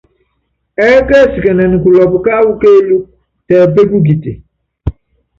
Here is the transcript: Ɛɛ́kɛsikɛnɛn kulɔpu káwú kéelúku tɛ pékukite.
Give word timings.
Ɛɛ́kɛsikɛnɛn 0.83 1.73
kulɔpu 1.83 2.17
káwú 2.25 2.51
kéelúku 2.61 3.09
tɛ 3.47 3.55
pékukite. 3.73 4.31